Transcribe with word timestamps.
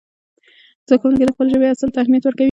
زده 0.87 0.95
کوونکي 1.01 1.23
د 1.25 1.29
خپلې 1.35 1.49
ژبې 1.53 1.67
اصل 1.73 1.89
ته 1.93 1.97
اهمیت 2.01 2.23
ورکوي. 2.25 2.39